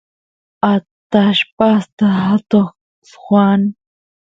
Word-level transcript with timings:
atallpasta 0.73 2.07
atoq 2.33 2.67
swan 3.11 3.61